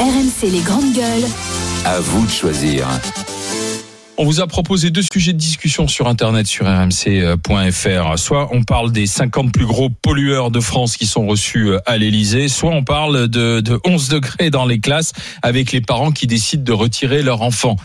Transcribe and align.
RMC 0.00 0.50
les 0.50 0.62
grandes 0.62 0.94
gueules. 0.94 1.28
À 1.84 2.00
vous 2.00 2.24
de 2.24 2.30
choisir. 2.30 2.88
On 4.16 4.24
vous 4.24 4.40
a 4.40 4.46
proposé 4.46 4.88
deux 4.88 5.02
sujets 5.02 5.34
de 5.34 5.38
discussion 5.38 5.88
sur 5.88 6.08
Internet, 6.08 6.46
sur 6.46 6.64
rmc.fr. 6.64 8.18
Soit 8.18 8.48
on 8.50 8.62
parle 8.62 8.92
des 8.92 9.06
50 9.06 9.52
plus 9.52 9.66
gros 9.66 9.90
pollueurs 9.90 10.50
de 10.50 10.58
France 10.58 10.96
qui 10.96 11.04
sont 11.04 11.26
reçus 11.26 11.72
à 11.84 11.98
l'Elysée, 11.98 12.48
soit 12.48 12.70
on 12.70 12.82
parle 12.82 13.28
de, 13.28 13.60
de 13.60 13.78
11 13.84 14.08
degrés 14.08 14.48
dans 14.48 14.64
les 14.64 14.80
classes 14.80 15.12
avec 15.42 15.70
les 15.70 15.82
parents 15.82 16.12
qui 16.12 16.26
décident 16.26 16.64
de 16.64 16.72
retirer 16.72 17.22
leur 17.22 17.42
enfant. 17.42 17.76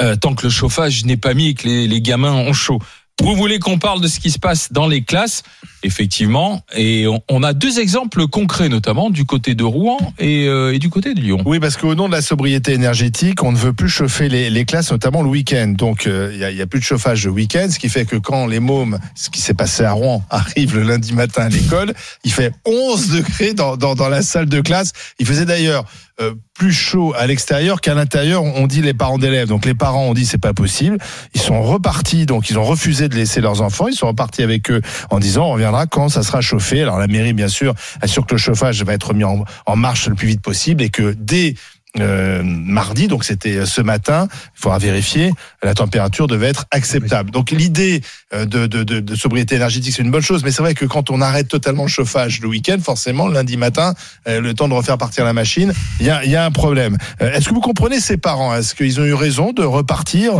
Euh, 0.00 0.16
tant 0.16 0.34
que 0.34 0.44
le 0.44 0.50
chauffage 0.50 1.04
n'est 1.04 1.18
pas 1.18 1.34
mis 1.34 1.48
et 1.48 1.54
que 1.54 1.68
les, 1.68 1.86
les 1.86 2.00
gamins 2.00 2.32
ont 2.32 2.54
chaud. 2.54 2.78
Vous 3.20 3.34
voulez 3.34 3.58
qu'on 3.58 3.78
parle 3.78 4.00
de 4.00 4.06
ce 4.08 4.20
qui 4.20 4.30
se 4.30 4.38
passe 4.38 4.72
dans 4.72 4.86
les 4.86 5.02
classes? 5.02 5.42
Effectivement. 5.82 6.62
Et 6.76 7.06
on, 7.28 7.42
a 7.42 7.52
deux 7.52 7.78
exemples 7.78 8.26
concrets, 8.26 8.68
notamment 8.68 9.10
du 9.10 9.24
côté 9.24 9.54
de 9.54 9.62
Rouen 9.62 9.98
et, 10.18 10.46
euh, 10.46 10.74
et 10.74 10.78
du 10.78 10.90
côté 10.90 11.14
de 11.14 11.20
Lyon. 11.20 11.42
Oui, 11.46 11.60
parce 11.60 11.76
qu'au 11.76 11.94
nom 11.94 12.08
de 12.08 12.12
la 12.12 12.22
sobriété 12.22 12.72
énergétique, 12.72 13.42
on 13.44 13.52
ne 13.52 13.56
veut 13.56 13.72
plus 13.72 13.88
chauffer 13.88 14.28
les, 14.28 14.50
les 14.50 14.64
classes, 14.64 14.90
notamment 14.90 15.22
le 15.22 15.28
week-end. 15.28 15.68
Donc, 15.68 16.06
euh, 16.06 16.30
il 16.32 16.38
n'y 16.38 16.60
a, 16.60 16.64
a, 16.64 16.66
plus 16.66 16.80
de 16.80 16.84
chauffage 16.84 17.24
le 17.26 17.30
week-end, 17.30 17.68
ce 17.70 17.78
qui 17.78 17.88
fait 17.88 18.06
que 18.06 18.16
quand 18.16 18.46
les 18.46 18.60
mômes, 18.60 18.98
ce 19.14 19.30
qui 19.30 19.40
s'est 19.40 19.54
passé 19.54 19.84
à 19.84 19.92
Rouen, 19.92 20.24
arrivent 20.30 20.74
le 20.74 20.82
lundi 20.82 21.12
matin 21.12 21.42
à 21.42 21.48
l'école, 21.48 21.94
il 22.24 22.32
fait 22.32 22.52
11 22.64 23.10
degrés 23.16 23.54
dans, 23.54 23.76
dans, 23.76 23.94
dans 23.94 24.08
la 24.08 24.22
salle 24.22 24.48
de 24.48 24.60
classe. 24.60 24.92
Il 25.20 25.26
faisait 25.26 25.46
d'ailleurs 25.46 25.84
euh, 26.20 26.34
plus 26.54 26.72
chaud 26.72 27.14
à 27.16 27.28
l'extérieur 27.28 27.80
qu'à 27.80 27.94
l'intérieur, 27.94 28.42
on 28.42 28.66
dit 28.66 28.82
les 28.82 28.92
parents 28.92 29.18
d'élèves. 29.18 29.46
Donc 29.46 29.64
les 29.64 29.74
parents 29.74 30.06
ont 30.06 30.14
dit 30.14 30.26
c'est 30.26 30.38
pas 30.38 30.52
possible. 30.52 30.98
Ils 31.32 31.40
sont 31.40 31.62
repartis, 31.62 32.26
donc 32.26 32.50
ils 32.50 32.58
ont 32.58 32.64
refusé 32.64 33.08
de 33.08 33.14
laisser 33.14 33.40
leurs 33.40 33.62
enfants. 33.62 33.86
Ils 33.86 33.94
sont 33.94 34.08
repartis 34.08 34.42
avec 34.42 34.68
eux 34.72 34.82
en 35.10 35.20
disant 35.20 35.46
on 35.46 35.56
quand 35.86 36.08
ça 36.08 36.22
sera 36.22 36.40
chauffé. 36.40 36.82
Alors 36.82 36.98
la 36.98 37.06
mairie, 37.06 37.32
bien 37.32 37.48
sûr, 37.48 37.74
assure 38.00 38.26
que 38.26 38.34
le 38.34 38.38
chauffage 38.38 38.82
va 38.82 38.94
être 38.94 39.14
mis 39.14 39.24
en 39.24 39.76
marche 39.76 40.08
le 40.08 40.14
plus 40.14 40.26
vite 40.26 40.40
possible 40.40 40.82
et 40.82 40.90
que 40.90 41.14
dès 41.18 41.54
euh, 41.98 42.42
mardi, 42.44 43.08
donc 43.08 43.24
c'était 43.24 43.64
ce 43.64 43.80
matin, 43.80 44.28
il 44.30 44.60
faudra 44.60 44.78
vérifier, 44.78 45.32
la 45.62 45.74
température 45.74 46.26
devait 46.26 46.48
être 46.48 46.66
acceptable. 46.70 47.30
Donc 47.30 47.50
l'idée 47.50 48.02
de, 48.32 48.44
de, 48.44 48.66
de, 48.66 49.00
de, 49.00 49.14
sobriété 49.14 49.54
énergétique, 49.56 49.94
c'est 49.96 50.02
une 50.02 50.10
bonne 50.10 50.22
chose, 50.22 50.44
mais 50.44 50.50
c'est 50.50 50.62
vrai 50.62 50.74
que 50.74 50.84
quand 50.84 51.10
on 51.10 51.20
arrête 51.22 51.48
totalement 51.48 51.84
le 51.84 51.88
chauffage 51.88 52.40
le 52.40 52.48
week-end, 52.48 52.76
forcément, 52.82 53.26
lundi 53.26 53.56
matin, 53.56 53.94
euh, 54.28 54.40
le 54.40 54.52
temps 54.52 54.68
de 54.68 54.74
refaire 54.74 54.98
partir 54.98 55.24
la 55.24 55.32
machine, 55.32 55.72
il 56.00 56.06
y 56.06 56.10
a, 56.10 56.24
y 56.26 56.36
a, 56.36 56.44
un 56.44 56.50
problème. 56.50 56.98
Euh, 57.22 57.32
est-ce 57.32 57.48
que 57.48 57.54
vous 57.54 57.60
comprenez 57.60 58.00
ces 58.00 58.18
parents? 58.18 58.54
Est-ce 58.54 58.74
qu'ils 58.74 59.00
ont 59.00 59.04
eu 59.04 59.14
raison 59.14 59.52
de 59.52 59.64
repartir 59.64 60.34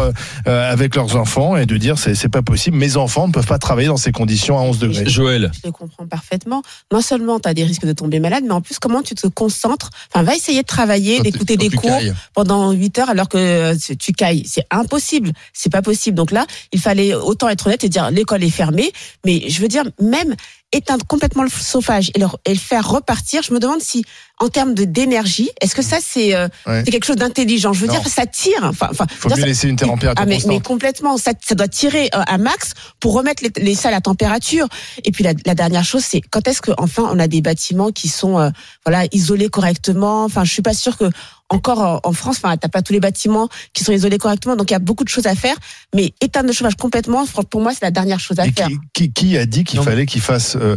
avec 0.44 0.94
leurs 0.94 1.16
enfants 1.16 1.56
et 1.56 1.66
de 1.66 1.76
dire 1.76 1.98
c'est, 1.98 2.14
c'est 2.14 2.28
pas 2.28 2.42
possible, 2.42 2.76
mes 2.76 2.96
enfants 2.96 3.26
ne 3.26 3.32
peuvent 3.32 3.46
pas 3.46 3.58
travailler 3.58 3.88
dans 3.88 3.96
ces 3.96 4.12
conditions 4.12 4.58
à 4.58 4.62
11 4.62 4.78
degrés? 4.78 5.08
Joël. 5.08 5.50
Je 5.54 5.60
te 5.60 5.68
comprends 5.68 6.06
parfaitement. 6.06 6.62
Non 6.92 7.00
seulement 7.00 7.40
tu 7.40 7.48
as 7.48 7.54
des 7.54 7.64
risques 7.64 7.86
de 7.86 7.92
tomber 7.92 8.20
malade, 8.20 8.44
mais 8.46 8.52
en 8.52 8.60
plus, 8.60 8.78
comment 8.78 9.02
tu 9.02 9.14
te 9.14 9.26
concentres? 9.26 9.90
Enfin, 10.12 10.22
va 10.22 10.34
essayer 10.34 10.62
de 10.62 10.66
travailler, 10.66 11.20
d'écouter 11.44 11.56
des 11.56 11.70
cours 11.70 11.90
cailles. 11.90 12.14
pendant 12.34 12.72
8 12.72 12.98
heures 12.98 13.10
alors 13.10 13.28
que 13.28 13.74
tu 13.94 14.12
cailles. 14.12 14.44
C'est 14.46 14.66
impossible. 14.70 15.32
C'est 15.52 15.70
pas 15.70 15.82
possible. 15.82 16.16
Donc 16.16 16.30
là, 16.30 16.46
il 16.72 16.80
fallait 16.80 17.14
autant 17.14 17.48
être 17.48 17.66
honnête 17.66 17.84
et 17.84 17.88
dire 17.88 18.10
l'école 18.10 18.44
est 18.44 18.50
fermée. 18.50 18.92
Mais 19.24 19.48
je 19.48 19.60
veux 19.60 19.68
dire, 19.68 19.84
même 20.00 20.34
éteindre 20.72 21.06
complètement 21.06 21.42
le 21.42 21.48
chauffage 21.48 22.10
et 22.14 22.18
le, 22.18 22.26
et 22.44 22.52
le 22.52 22.58
faire 22.58 22.88
repartir, 22.88 23.42
je 23.42 23.54
me 23.54 23.58
demande 23.58 23.80
si, 23.80 24.04
en 24.38 24.48
termes 24.48 24.74
de 24.74 24.84
d'énergie, 24.84 25.50
est-ce 25.60 25.74
que 25.74 25.82
ça 25.82 25.98
c'est 26.00 26.34
euh, 26.34 26.48
ouais. 26.66 26.84
quelque 26.84 27.04
chose 27.04 27.16
d'intelligent? 27.16 27.72
Je 27.72 27.80
veux 27.80 27.86
non. 27.86 27.94
dire, 27.94 28.06
ça 28.06 28.26
tire. 28.26 28.62
Enfin, 28.62 28.88
enfin, 28.90 29.06
faut 29.08 29.30
mieux 29.30 29.44
laisser 29.44 29.68
une 29.68 29.76
température 29.76 30.20
ah, 30.22 30.26
mais, 30.26 30.34
constante. 30.34 30.52
mais 30.52 30.60
complètement, 30.60 31.16
ça, 31.16 31.32
ça 31.40 31.54
doit 31.54 31.68
tirer 31.68 32.10
euh, 32.14 32.20
à 32.26 32.38
max 32.38 32.74
pour 33.00 33.14
remettre 33.14 33.42
les, 33.42 33.52
les, 33.62 33.74
salles 33.74 33.94
à 33.94 34.00
température. 34.00 34.68
Et 35.04 35.10
puis 35.10 35.24
la, 35.24 35.32
la 35.46 35.54
dernière 35.54 35.84
chose, 35.84 36.04
c'est 36.04 36.20
quand 36.20 36.46
est-ce 36.46 36.60
que 36.60 36.72
enfin 36.76 37.08
on 37.10 37.18
a 37.18 37.28
des 37.28 37.40
bâtiments 37.40 37.90
qui 37.90 38.08
sont 38.08 38.38
euh, 38.38 38.50
voilà 38.84 39.06
isolés 39.12 39.48
correctement? 39.48 40.24
Enfin, 40.24 40.44
je 40.44 40.52
suis 40.52 40.62
pas 40.62 40.74
sûre 40.74 40.98
que 40.98 41.10
encore 41.50 42.00
en 42.04 42.12
France, 42.12 42.36
enfin, 42.42 42.56
t'as 42.56 42.68
pas 42.68 42.82
tous 42.82 42.92
les 42.92 43.00
bâtiments 43.00 43.48
qui 43.72 43.84
sont 43.84 43.92
isolés 43.92 44.18
correctement, 44.18 44.56
donc 44.56 44.70
il 44.70 44.74
y 44.74 44.76
a 44.76 44.80
beaucoup 44.80 45.04
de 45.04 45.08
choses 45.08 45.26
à 45.26 45.34
faire. 45.34 45.56
Mais 45.94 46.12
éteindre 46.20 46.48
le 46.48 46.52
chauffage 46.52 46.76
complètement, 46.76 47.24
pour 47.50 47.60
moi, 47.60 47.72
c'est 47.72 47.82
la 47.82 47.90
dernière 47.90 48.20
chose 48.20 48.38
à 48.38 48.46
Et 48.46 48.52
faire. 48.52 48.68
Qui, 48.68 49.12
qui, 49.12 49.12
qui 49.12 49.38
a 49.38 49.46
dit 49.46 49.64
qu'il 49.64 49.80
fallait 49.80 50.06
qu'il 50.06 50.20
fasse 50.20 50.56
euh, 50.56 50.76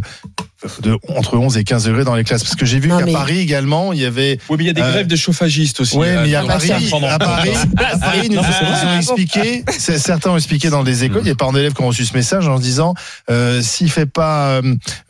de, 0.82 0.96
entre 1.08 1.36
11 1.36 1.56
et 1.56 1.64
15 1.64 1.84
degrés 1.84 2.04
dans 2.04 2.14
les 2.14 2.24
classes 2.24 2.42
Parce 2.42 2.56
que 2.56 2.66
j'ai 2.66 2.78
vu 2.78 2.88
qu'à 2.88 3.04
mais... 3.04 3.12
Paris 3.12 3.38
également, 3.38 3.92
il 3.92 4.00
y 4.00 4.04
avait. 4.04 4.38
Oui, 4.48 4.56
mais 4.58 4.64
il 4.64 4.66
y 4.66 4.70
a 4.70 4.72
des 4.72 4.82
euh, 4.82 4.90
grèves 4.90 5.06
de 5.06 5.16
chauffagistes 5.16 5.80
aussi. 5.80 5.96
Oui, 5.96 6.06
mais 6.22 6.34
à 6.34 6.42
Paris, 6.44 6.70
à 6.72 7.18
Paris, 7.18 7.50
à 7.76 7.98
Paris, 7.98 8.28
nous, 8.30 8.40
ils 8.40 8.86
ont 8.86 8.96
expliqué, 8.96 9.64
certains 9.78 10.30
ont 10.30 10.36
expliqué 10.36 10.70
dans 10.70 10.82
des 10.82 11.04
écoles, 11.04 11.22
il 11.24 11.28
y 11.28 11.30
a 11.30 11.34
parents 11.34 11.52
d'élèves 11.52 11.74
qui 11.74 11.82
ont 11.82 11.88
reçu 11.88 12.04
ce 12.04 12.14
message 12.14 12.48
en 12.48 12.56
se 12.56 12.62
disant 12.62 12.94
euh, 13.30 13.62
s'il 13.62 13.90
fait 13.90 14.06
pas 14.06 14.60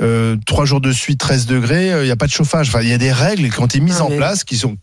euh, 0.00 0.36
trois 0.46 0.64
jours 0.64 0.80
de 0.80 0.92
suite 0.92 1.20
13 1.20 1.46
degrés, 1.46 1.88
il 2.00 2.04
n'y 2.04 2.10
a 2.10 2.16
pas 2.16 2.26
de 2.26 2.32
chauffage. 2.32 2.68
Enfin, 2.68 2.82
il 2.82 2.88
y 2.88 2.94
a 2.94 2.98
des 2.98 3.12
règles 3.12 3.50
qui 3.50 3.60
ont 3.60 3.66
été 3.66 3.80
mises 3.80 4.00
en 4.00 4.08
mais... 4.08 4.16
place 4.16 4.44
qui 4.44 4.56
sont 4.56 4.76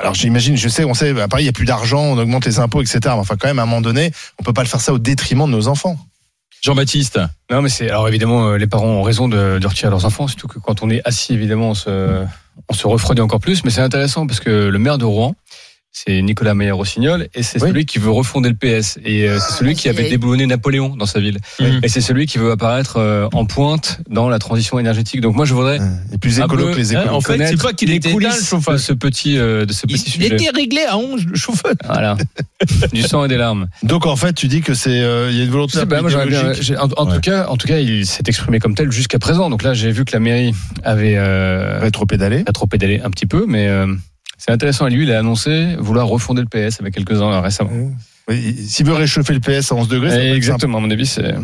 alors 0.00 0.14
j'imagine, 0.14 0.54
je 0.54 0.68
sais, 0.68 0.84
on 0.84 0.92
sait, 0.92 1.18
à 1.18 1.28
Paris, 1.28 1.44
il 1.44 1.46
n'y 1.46 1.50
a 1.50 1.52
plus 1.52 1.64
d'argent, 1.64 2.02
on 2.02 2.18
augmente 2.18 2.44
les 2.44 2.58
impôts, 2.58 2.82
etc. 2.82 3.00
Mais 3.04 3.10
enfin, 3.12 3.36
quand 3.38 3.48
même, 3.48 3.58
à 3.58 3.62
un 3.62 3.66
moment 3.66 3.80
donné, 3.80 4.12
on 4.38 4.42
peut 4.42 4.52
pas 4.52 4.62
le 4.62 4.68
faire 4.68 4.82
ça 4.82 4.92
au 4.92 4.98
détriment 4.98 5.46
de 5.46 5.52
nos 5.52 5.68
enfants. 5.68 5.96
Jean-Baptiste. 6.62 7.20
Non, 7.50 7.62
mais 7.62 7.68
c'est 7.68 7.88
alors 7.88 8.08
évidemment 8.08 8.52
les 8.52 8.66
parents 8.66 8.88
ont 8.88 9.02
raison 9.02 9.28
de, 9.28 9.58
de, 9.58 9.66
retirer 9.66 9.90
leurs 9.90 10.04
enfants, 10.04 10.26
surtout 10.26 10.48
que 10.48 10.58
quand 10.58 10.82
on 10.82 10.90
est 10.90 11.00
assis, 11.04 11.32
évidemment, 11.32 11.70
on 11.70 11.74
se, 11.74 12.24
on 12.68 12.74
se 12.74 12.86
refroidit 12.86 13.20
encore 13.20 13.40
plus. 13.40 13.64
Mais 13.64 13.70
c'est 13.70 13.80
intéressant 13.80 14.26
parce 14.26 14.40
que 14.40 14.68
le 14.68 14.78
maire 14.78 14.98
de 14.98 15.04
Rouen, 15.04 15.34
c'est 15.92 16.20
Nicolas 16.22 16.54
Meyer-Rossignol 16.54 17.28
et 17.34 17.42
c'est 17.42 17.60
oui. 17.62 17.70
celui 17.70 17.86
qui 17.86 17.98
veut 17.98 18.10
refonder 18.10 18.50
le 18.50 18.54
PS 18.54 18.98
et 19.04 19.28
euh, 19.28 19.38
c'est 19.40 19.54
celui 19.54 19.74
qui 19.74 19.88
avait 19.88 20.08
déboulonné 20.08 20.46
Napoléon 20.46 20.94
dans 20.96 21.06
sa 21.06 21.18
ville 21.18 21.38
mmh. 21.58 21.64
et 21.82 21.88
c'est 21.88 22.00
celui 22.00 22.26
qui 22.26 22.38
veut 22.38 22.52
apparaître 22.52 22.98
euh, 22.98 23.28
en 23.32 23.46
pointe 23.46 24.00
dans 24.08 24.28
la 24.28 24.38
transition 24.38 24.78
énergétique. 24.78 25.20
Donc 25.20 25.34
moi 25.34 25.44
je 25.44 25.54
voudrais 25.54 25.80
et 26.12 26.18
plus 26.18 26.38
écolo 26.38 26.70
que 26.70 26.76
les 26.76 26.92
écolos. 26.92 27.14
en 27.14 27.20
fait, 27.20 27.46
c'est 27.46 27.62
pas 27.62 27.72
qu'il 27.72 27.90
était 27.90 28.12
chauffage 28.30 28.74
de 28.74 28.78
ce 28.78 28.92
petit 28.92 29.38
euh, 29.38 29.66
de 29.66 29.72
ce 29.72 29.86
petit 29.86 30.04
il, 30.06 30.12
sujet. 30.12 30.26
Il 30.26 30.32
était 30.34 30.50
réglé 30.50 30.82
à 30.82 30.96
11 30.98 31.26
le 31.26 31.36
chauffage. 31.36 31.76
Voilà. 31.84 32.16
du 32.92 33.02
sang 33.02 33.24
et 33.24 33.28
des 33.28 33.36
larmes. 33.36 33.68
Donc 33.82 34.06
en 34.06 34.16
fait, 34.16 34.34
tu 34.34 34.46
dis 34.46 34.60
que 34.60 34.74
c'est 34.74 34.98
il 34.98 35.36
y 35.36 35.40
a 35.40 35.44
une 35.44 35.50
volonté 35.50 35.84
bah, 35.84 36.02
moi, 36.02 36.10
bien, 36.26 36.52
en, 36.78 36.88
en 36.96 37.06
ouais. 37.06 37.14
tout 37.14 37.20
cas, 37.20 37.46
en 37.48 37.56
tout 37.56 37.66
cas, 37.66 37.78
il 37.78 38.06
s'est 38.06 38.22
exprimé 38.26 38.58
comme 38.58 38.74
tel 38.74 38.90
jusqu'à 38.90 39.18
présent. 39.18 39.50
Donc 39.50 39.62
là, 39.62 39.74
j'ai 39.74 39.90
vu 39.90 40.04
que 40.04 40.12
la 40.12 40.20
mairie 40.20 40.54
avait 40.84 41.16
euh, 41.16 41.78
rétro-pédalé, 41.80 42.44
rétro-pédalé 42.46 43.00
un 43.02 43.10
petit 43.10 43.26
peu, 43.26 43.46
mais 43.46 43.68
c'est 44.38 44.50
intéressant. 44.50 44.86
Et 44.86 44.90
lui, 44.90 45.02
il 45.04 45.12
a 45.12 45.18
annoncé 45.18 45.76
vouloir 45.78 46.06
refonder 46.06 46.42
le 46.42 46.48
PS 46.48 46.80
avec 46.80 46.94
quelques-uns 46.94 47.40
récemment. 47.40 47.70
Oui, 48.28 48.56
S'il 48.66 48.86
veut 48.86 48.94
réchauffer 48.94 49.34
le 49.34 49.40
PS 49.40 49.72
à 49.72 49.74
11 49.74 49.88
degrés, 49.88 50.10
ça 50.10 50.24
exactement. 50.24 50.78
À 50.78 50.80
mon 50.80 50.90
avis, 50.90 51.06
c'est 51.06 51.34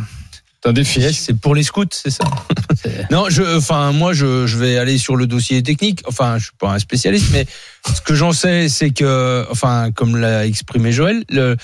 un 0.65 0.72
défi. 0.72 1.12
C'est 1.12 1.38
pour 1.38 1.55
les 1.55 1.62
scouts, 1.62 1.84
c'est 1.91 2.10
ça. 2.10 2.25
non, 3.10 3.27
je, 3.28 3.56
enfin, 3.56 3.93
moi, 3.93 4.12
je, 4.12 4.47
je, 4.47 4.56
vais 4.56 4.78
aller 4.78 4.99
sur 4.99 5.16
le 5.16 5.27
dossier 5.27 5.62
technique. 5.62 6.03
Enfin, 6.06 6.38
je 6.38 6.44
suis 6.44 6.53
pas 6.59 6.72
un 6.72 6.78
spécialiste, 6.78 7.27
mais 7.32 7.47
ce 7.94 8.00
que 8.00 8.15
j'en 8.15 8.32
sais, 8.32 8.69
c'est 8.69 8.91
que, 8.91 9.47
enfin, 9.50 9.91
comme 9.93 10.16
l'a 10.16 10.47
exprimé 10.47 10.93
Joël, 10.93 11.25
le, 11.28 11.56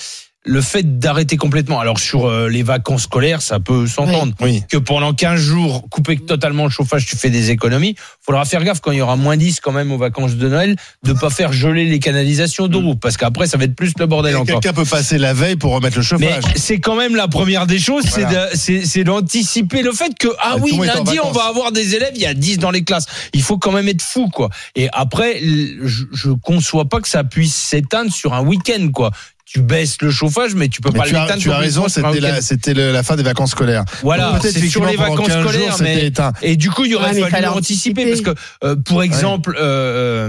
le 0.44 0.62
fait 0.62 0.98
d'arrêter 0.98 1.36
complètement, 1.36 1.80
alors 1.80 1.98
sur 1.98 2.24
euh, 2.24 2.48
les 2.48 2.62
vacances 2.62 3.02
scolaires, 3.02 3.42
ça 3.42 3.60
peut 3.60 3.86
s'entendre. 3.86 4.32
Oui. 4.40 4.62
Que 4.70 4.78
pendant 4.78 5.12
15 5.12 5.38
jours, 5.38 5.86
couper 5.90 6.16
totalement 6.16 6.64
le 6.64 6.70
chauffage, 6.70 7.04
tu 7.04 7.14
fais 7.16 7.28
des 7.28 7.50
économies. 7.50 7.94
Faudra 8.24 8.46
faire 8.46 8.64
gaffe 8.64 8.80
quand 8.80 8.90
il 8.90 8.98
y 8.98 9.00
aura 9.02 9.16
moins 9.16 9.36
10 9.36 9.60
quand 9.60 9.72
même 9.72 9.92
aux 9.92 9.98
vacances 9.98 10.36
de 10.36 10.48
Noël, 10.48 10.76
de 11.02 11.12
pas 11.12 11.28
faire 11.28 11.52
geler 11.52 11.84
les 11.84 11.98
canalisations 11.98 12.68
d'eau, 12.68 12.94
parce 12.94 13.18
qu'après 13.18 13.46
ça 13.48 13.58
va 13.58 13.64
être 13.64 13.74
plus 13.74 13.92
le 13.98 14.06
bordel 14.06 14.34
encore. 14.36 14.60
Quelqu'un 14.60 14.72
peut 14.72 14.88
passer 14.88 15.18
la 15.18 15.34
veille 15.34 15.56
pour 15.56 15.72
remettre 15.72 15.98
le 15.98 16.02
chauffage. 16.02 16.42
Mais 16.42 16.52
c'est 16.56 16.80
quand 16.80 16.96
même 16.96 17.16
la 17.16 17.28
première 17.28 17.66
des 17.66 17.78
choses, 17.78 18.06
voilà. 18.06 18.48
c'est 18.54 19.04
d'anticiper 19.04 19.82
le 19.82 19.92
fait 19.92 20.16
que, 20.18 20.28
ah 20.40 20.56
oui, 20.58 20.74
lundi 20.78 21.18
on 21.22 21.32
va 21.32 21.44
avoir 21.44 21.70
des 21.70 21.94
élèves, 21.94 22.12
il 22.14 22.22
y 22.22 22.26
a 22.26 22.34
10 22.34 22.58
dans 22.58 22.70
les 22.70 22.82
classes. 22.82 23.06
Il 23.34 23.42
faut 23.42 23.58
quand 23.58 23.72
même 23.72 23.88
être 23.88 24.02
fou, 24.02 24.30
quoi. 24.30 24.48
Et 24.74 24.88
après, 24.92 25.38
je, 25.40 26.04
je 26.12 26.30
conçois 26.30 26.86
pas 26.86 27.00
que 27.00 27.08
ça 27.08 27.24
puisse 27.24 27.54
s'éteindre 27.54 28.10
sur 28.10 28.32
un 28.32 28.40
week-end, 28.42 28.88
quoi 28.92 29.10
tu 29.52 29.62
baisses 29.62 30.00
le 30.00 30.12
chauffage, 30.12 30.54
mais 30.54 30.68
tu 30.68 30.80
peux 30.80 30.90
mais 30.92 31.00
pas 31.00 31.06
l'éteindre. 31.06 31.36
Tu 31.38 31.50
as 31.50 31.58
raison, 31.58 31.88
c'était 31.88 32.20
la, 32.20 32.40
c'était 32.40 32.72
la 32.72 33.02
fin 33.02 33.16
des 33.16 33.24
vacances 33.24 33.50
scolaires. 33.50 33.84
Voilà, 34.02 34.38
c'est 34.40 34.68
sur 34.68 34.84
les 34.84 34.94
vacances 34.94 35.28
scolaires, 35.28 35.76
jours, 35.76 35.82
mais 35.82 36.12
et 36.42 36.56
du 36.56 36.70
coup 36.70 36.84
il 36.84 36.92
y 36.92 36.94
aurait 36.94 37.20
ouais, 37.20 37.30
fallu 37.30 37.46
anticiper 37.46 38.06
parce 38.06 38.20
que 38.20 38.34
euh, 38.62 38.76
pour 38.76 39.02
exemple 39.02 39.50
ouais. 39.50 39.56
euh, 39.60 40.28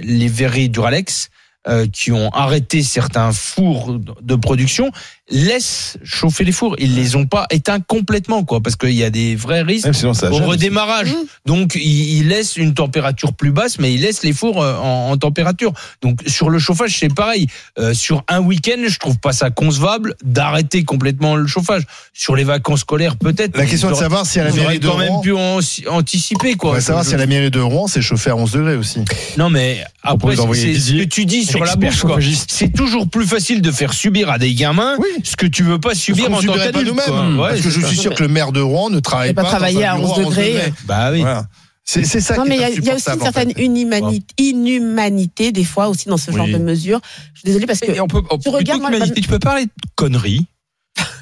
les 0.00 0.26
verreries 0.26 0.68
Duralex 0.68 1.28
euh, 1.68 1.86
qui 1.92 2.10
ont 2.10 2.28
arrêté 2.30 2.82
certains 2.82 3.32
fours 3.32 3.98
de 3.98 4.34
production 4.34 4.90
laissent 5.28 5.98
chauffer 6.04 6.44
les 6.44 6.52
fours. 6.52 6.76
Ils 6.78 6.94
les 6.94 7.16
ont 7.16 7.26
pas 7.26 7.46
éteints 7.50 7.80
complètement, 7.80 8.44
quoi, 8.44 8.60
parce 8.60 8.76
qu'il 8.76 8.92
y 8.92 9.02
a 9.02 9.10
des 9.10 9.34
vrais 9.34 9.62
risques 9.62 9.88
au 10.04 10.36
redémarrage. 10.36 11.10
Mmh. 11.10 11.26
Donc, 11.46 11.74
ils, 11.74 12.18
ils, 12.18 12.28
laissent 12.28 12.56
une 12.56 12.74
température 12.74 13.32
plus 13.32 13.50
basse, 13.50 13.78
mais 13.78 13.92
ils 13.92 14.00
laissent 14.00 14.22
les 14.22 14.32
fours 14.32 14.62
euh, 14.62 14.76
en, 14.76 15.10
en 15.10 15.16
température. 15.16 15.72
Donc, 16.02 16.20
sur 16.26 16.50
le 16.50 16.58
chauffage, 16.58 16.96
c'est 16.98 17.12
pareil. 17.12 17.46
Euh, 17.78 17.94
sur 17.94 18.24
un 18.28 18.40
week-end, 18.40 18.82
je 18.86 18.98
trouve 18.98 19.18
pas 19.18 19.32
ça 19.32 19.50
concevable 19.50 20.14
d'arrêter 20.24 20.84
complètement 20.84 21.36
le 21.36 21.46
chauffage. 21.46 21.82
Sur 22.12 22.36
les 22.36 22.44
vacances 22.44 22.80
scolaires, 22.80 23.16
peut-être. 23.16 23.56
La 23.56 23.66
question 23.66 23.90
de 23.90 23.94
savoir 23.94 24.26
si 24.26 24.38
à 24.38 24.44
la 24.44 24.52
mairie 24.52 24.78
de 24.78 24.86
quand 24.86 24.94
Rouen, 24.94 25.00
même 25.00 25.20
pu 25.22 25.32
en, 25.32 25.58
anticiper, 25.90 26.54
quoi. 26.54 26.70
On 26.70 26.74
va 26.74 26.80
savoir 26.80 27.04
si 27.04 27.14
à 27.14 27.18
la 27.18 27.26
mairie 27.26 27.50
de 27.50 27.60
Rouen, 27.60 27.88
c'est 27.88 28.02
chauffé 28.02 28.30
à 28.30 28.36
11 28.36 28.52
degrés 28.52 28.76
aussi. 28.76 29.00
Non, 29.36 29.50
mais 29.50 29.84
après, 30.02 30.36
c'est 30.36 30.74
ce 30.78 30.92
que 30.92 31.04
tu 31.04 31.26
dis 31.26 31.44
sur 31.44 31.64
la 31.64 31.74
bouche, 31.76 32.02
quoi. 32.02 32.18
C'est 32.48 32.72
toujours 32.72 33.08
plus 33.08 33.26
facile 33.26 33.60
de 33.60 33.72
faire 33.72 33.92
subir 33.92 34.30
à 34.30 34.38
des 34.38 34.54
gamins 34.54 34.96
oui 34.98 35.15
ce 35.24 35.36
que 35.36 35.46
tu 35.46 35.62
veux 35.62 35.78
pas 35.80 35.94
subir 35.94 36.32
en 36.32 36.40
tant 36.42 36.52
qu'adulte. 36.54 36.86
nous-mêmes. 36.88 37.38
Ouais, 37.38 37.48
Parce 37.50 37.60
que 37.60 37.70
je 37.70 37.80
suis 37.86 37.96
sûr 37.96 38.14
que 38.14 38.22
le 38.22 38.28
maire 38.28 38.52
de 38.52 38.60
Rouen 38.60 38.90
ne 38.90 39.00
travaille 39.00 39.34
pas, 39.34 39.42
pas 39.42 39.48
travailler 39.50 39.84
à 39.84 39.96
11 39.98 40.18
degrés. 40.18 40.72
Bah 40.86 41.10
oui. 41.12 41.20
Voilà. 41.20 41.46
C'est 41.88 42.04
c'est 42.04 42.20
ça 42.20 42.36
Non, 42.36 42.42
qui 42.42 42.48
mais 42.48 42.56
il 42.56 42.60
y, 42.60 42.64
a- 42.64 42.70
il 42.70 42.84
y 42.84 42.90
a 42.90 42.94
aussi 42.96 43.08
une 43.10 43.20
en 43.20 43.24
certaine 43.24 43.52
fait. 43.54 43.62
inhumanité, 43.64 44.26
inhumanité, 44.38 45.52
des 45.52 45.62
fois, 45.62 45.88
aussi, 45.88 46.08
dans 46.08 46.16
ce 46.16 46.32
genre 46.32 46.46
Oui. 46.46 46.52
de 46.52 46.58
mesures. 46.58 47.00
Je 47.34 47.38
suis 47.40 47.46
désolée 47.46 47.66
parce 47.66 47.78
que. 47.78 47.92
Et 47.92 48.00
on 48.00 48.08
peut, 48.08 48.22
on- 48.28 48.38
plutôt 48.38 48.50
regardes, 48.56 48.80
moi, 48.80 48.90
humanité, 48.90 49.20
tu 49.20 49.28
peux 49.28 49.38
parler 49.38 49.66
de 49.66 49.70
conneries. 49.94 50.46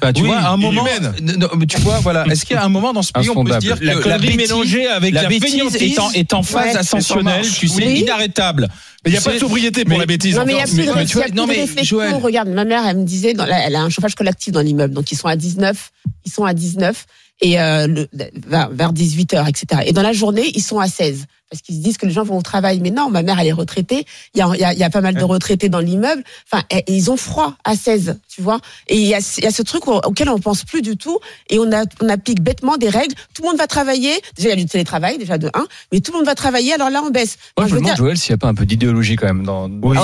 Enfin, 0.01 0.13
tu 0.13 0.21
Oui, 0.21 0.27
vois, 0.27 0.37
à 0.37 0.51
un 0.51 0.57
moment, 0.57 0.85
inhumaine. 0.87 1.37
non, 1.37 1.47
mais 1.57 1.65
tu 1.65 1.79
vois, 1.81 1.99
voilà, 1.99 2.25
est-ce 2.27 2.45
qu'il 2.45 2.55
y 2.55 2.59
a 2.59 2.63
un 2.65 2.69
moment 2.69 2.93
dans 2.93 3.01
ce 3.01 3.11
pays 3.11 3.29
où 3.29 3.33
on 3.39 3.43
peut 3.43 3.53
se 3.53 3.57
dire 3.59 3.79
que 3.79 3.85
La 3.85 3.95
connerie 3.95 4.19
bêtise, 4.35 4.37
mélangée 4.51 4.87
avec 4.87 5.13
la 5.13 5.23
la, 5.23 5.29
bêtise 5.29 5.51
fainéantise. 5.51 5.81
est 5.81 5.99
en, 5.99 6.11
est 6.11 6.33
en 6.33 6.43
phase 6.43 6.73
Ouais. 6.73 6.77
ascensionnelle, 6.77 7.45
tu 7.49 7.67
sais, 7.67 7.85
Oui. 7.85 7.99
inarrêtable. 8.01 8.67
Mais 9.03 9.11
il 9.11 9.13
n'y 9.13 9.17
a 9.17 9.21
pas 9.21 9.33
de 9.33 9.39
sobriété 9.39 9.83
pour 9.83 9.93
mais- 9.93 9.99
la 9.99 10.05
bêtise. 10.05 10.35
Non, 10.35 10.43
mais 10.45 10.53
il 10.53 10.57
y 10.57 10.61
a 10.61 10.63
plus 10.65 10.85
de, 10.85 10.91
mais- 10.93 11.05
tu 11.05 11.13
vois, 11.17 11.23
plus 11.25 11.33
non, 11.33 11.43
de 11.45 11.49
mais 11.51 11.61
réflexion. 11.61 11.97
Joël- 11.99 12.13
Regarde, 12.15 12.49
ma 12.49 12.65
mère, 12.65 12.85
elle 12.87 12.97
me 12.97 13.03
disait, 13.05 13.33
dans 13.33 13.45
la- 13.45 13.65
elle 13.67 13.75
a 13.75 13.81
un 13.81 13.89
chauffage 13.89 14.15
collectif 14.15 14.51
dans 14.51 14.61
l'immeuble, 14.61 14.93
donc 14.93 15.11
ils 15.11 15.15
sont 15.17 15.27
à 15.27 15.35
19, 15.35 15.91
ils 16.25 16.31
sont 16.31 16.43
à 16.45 16.53
19 16.53 17.05
et 17.41 17.59
euh, 17.59 17.87
le, 17.87 18.07
vers, 18.47 18.69
vers 18.71 18.93
18 18.93 19.33
heures, 19.33 19.47
etc. 19.47 19.81
Et 19.85 19.93
dans 19.93 20.01
la 20.01 20.13
journée, 20.13 20.51
ils 20.55 20.61
sont 20.63 20.79
à 20.79 20.87
16 20.87 21.25
parce 21.49 21.61
qu'ils 21.61 21.75
se 21.75 21.81
disent 21.81 21.97
que 21.97 22.05
les 22.05 22.11
gens 22.11 22.23
vont 22.23 22.37
au 22.37 22.41
travail. 22.41 22.79
Mais 22.81 22.89
non, 22.91 23.09
ma 23.09 23.21
mère, 23.23 23.39
elle 23.39 23.47
est 23.47 23.51
retraitée. 23.51 24.05
Il 24.33 24.39
y 24.39 24.41
a, 24.41 24.49
il 24.55 24.59
y 24.59 24.63
a, 24.63 24.73
il 24.73 24.79
y 24.79 24.83
a 24.83 24.89
pas 24.89 25.01
mal 25.01 25.15
de 25.15 25.23
retraités 25.23 25.69
dans 25.69 25.79
l'immeuble. 25.79 26.23
Enfin, 26.51 26.63
et- 26.69 26.77
et 26.87 26.93
ils 26.95 27.11
ont 27.11 27.17
froid 27.17 27.55
à 27.63 27.75
16, 27.75 28.19
tu 28.27 28.41
vois. 28.41 28.59
Et 28.87 28.95
il 28.97 29.07
y 29.07 29.13
a, 29.13 29.19
il 29.37 29.43
y 29.43 29.47
a 29.47 29.51
ce 29.51 29.61
truc 29.61 29.87
au- 29.87 29.99
auquel 30.03 30.29
on 30.29 30.39
pense 30.39 30.63
plus 30.63 30.81
du 30.81 30.97
tout 30.97 31.19
et 31.49 31.59
on, 31.59 31.71
a, 31.71 31.83
on 32.01 32.09
applique 32.09 32.41
bêtement 32.41 32.77
des 32.77 32.89
règles. 32.89 33.13
Tout 33.33 33.43
le 33.43 33.49
monde 33.49 33.57
va 33.57 33.67
travailler. 33.67 34.11
Déjà, 34.35 34.49
il 34.49 34.51
y 34.51 34.53
a 34.53 34.55
du 34.55 34.65
télétravail, 34.65 35.17
déjà 35.17 35.37
de 35.37 35.49
1, 35.53 35.65
mais 35.91 35.99
tout 36.01 36.11
le 36.11 36.17
monde 36.19 36.25
va 36.27 36.35
travailler. 36.35 36.73
Alors 36.73 36.89
là, 36.89 37.01
on 37.05 37.09
baisse. 37.11 37.37
Moi, 37.57 37.65
Enfin, 37.65 37.67
je 37.69 37.75
me 37.75 37.81
demande, 37.81 37.97
Joël, 37.97 38.17
s'il 38.17 38.31
n'y 38.31 38.35
a 38.35 38.37
pas 38.39 38.47
un 38.47 38.55
peu 38.55 38.65
d'idéologie 38.65 39.15
quand 39.15 39.27
même 39.27 39.43
dans. 39.45 39.69
Oui. 39.69 39.97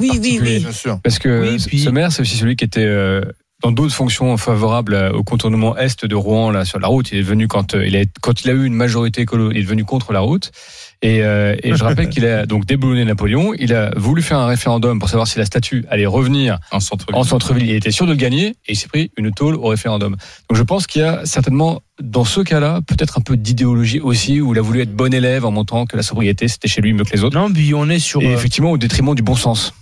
oui, 0.00 0.10
oui, 0.20 0.38
oui. 0.42 0.58
Bien 0.60 0.72
sûr. 0.72 0.98
Parce 1.02 1.18
que 1.18 1.42
Oui, 1.52 1.60
ce- 1.60 1.68
puis- 1.68 1.80
ce 1.80 1.90
maire, 1.90 2.12
c'est 2.12 2.22
aussi 2.22 2.36
celui 2.36 2.56
qui 2.56 2.64
était 2.64 2.80
euh, 2.84 3.20
dans 3.62 3.72
d'autres 3.72 3.94
fonctions 3.94 4.36
favorables 4.36 4.94
euh, 4.94 5.12
au 5.12 5.24
contournement 5.24 5.76
est 5.76 6.04
de 6.04 6.14
Rouen, 6.14 6.50
là, 6.50 6.64
sur 6.64 6.78
la 6.78 6.86
route. 6.86 7.10
Il 7.10 7.18
est 7.18 7.22
venu 7.22 7.48
quand 7.48 7.74
euh, 7.74 7.86
il 7.86 7.96
a, 7.96 8.04
quand 8.20 8.44
il 8.44 8.50
a 8.50 8.52
eu 8.52 8.64
une 8.64 8.74
majorité 8.74 9.22
écolo, 9.22 9.50
il 9.50 9.58
est 9.58 9.62
venu 9.62 9.84
contre 9.84 10.12
la 10.12 10.20
route. 10.20 10.52
Et, 11.02 11.22
euh, 11.22 11.56
et 11.62 11.74
je 11.74 11.82
rappelle 11.82 12.08
qu'il 12.10 12.24
a 12.24 12.46
donc 12.46 12.66
déboulonné 12.66 13.04
Napoléon. 13.04 13.54
Il 13.58 13.74
a 13.74 13.90
voulu 13.96 14.22
faire 14.22 14.38
un 14.38 14.46
référendum 14.46 15.00
pour 15.00 15.08
savoir 15.08 15.26
si 15.26 15.38
la 15.38 15.44
statue 15.44 15.84
allait 15.88 16.06
revenir 16.06 16.58
En 16.70 16.78
centre 16.78 17.06
en 17.12 17.24
centre-ville. 17.24 17.68
Il 17.68 17.74
était 17.74 17.90
sûr 17.90 18.06
de 18.06 18.12
le 18.12 18.16
gagner 18.16 18.46
et 18.66 18.72
il 18.72 18.76
s'est 18.76 18.88
pris 18.88 19.10
une 19.16 19.32
tôle 19.32 19.56
au 19.56 19.66
référendum. 19.66 20.16
Donc 20.48 20.56
je 20.56 20.62
pense 20.62 20.86
qu'il 20.86 21.02
y 21.02 21.04
a 21.04 21.26
certainement, 21.26 21.82
dans 22.00 22.24
ce 22.24 22.40
cas-là, 22.40 22.80
peut-être 22.86 23.18
un 23.18 23.22
peu 23.22 23.36
d'idéologie 23.36 24.00
aussi, 24.00 24.40
où 24.40 24.52
il 24.52 24.58
a 24.58 24.62
voulu 24.62 24.82
être 24.82 24.94
bon 24.94 25.12
élève 25.12 25.44
en 25.44 25.50
montrant 25.50 25.84
que 25.86 25.96
la 25.96 26.04
sobriété, 26.04 26.46
c'était 26.46 26.68
chez 26.68 26.80
lui 26.80 26.92
mieux 26.92 27.04
que 27.04 27.12
les 27.12 27.24
autres. 27.24 27.36
Non, 27.36 27.52
puis 27.52 27.74
on 27.74 27.88
est 27.88 27.98
sur, 27.98 28.22
Et 28.22 28.28
euh, 28.28 28.34
effectivement, 28.34 28.70
au 28.70 28.78
détriment 28.78 29.16
du 29.16 29.22
bon 29.22 29.34
sens. 29.34 29.74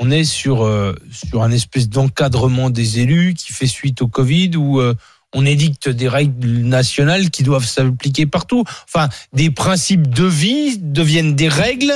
On 0.00 0.10
est 0.10 0.24
sur 0.24 0.64
euh, 0.64 0.94
sur 1.12 1.42
un 1.42 1.52
espèce 1.52 1.88
d'encadrement 1.88 2.70
des 2.70 3.00
élus 3.00 3.34
qui 3.34 3.52
fait 3.52 3.66
suite 3.66 4.02
au 4.02 4.08
Covid 4.08 4.56
où 4.56 4.80
euh, 4.80 4.94
on 5.32 5.46
édicte 5.46 5.88
des 5.88 6.08
règles 6.08 6.48
nationales 6.48 7.30
qui 7.30 7.44
doivent 7.44 7.66
s'appliquer 7.66 8.26
partout. 8.26 8.64
Enfin, 8.88 9.08
des 9.32 9.50
principes 9.50 10.08
de 10.08 10.24
vie 10.24 10.78
deviennent 10.78 11.36
des 11.36 11.48
règles 11.48 11.92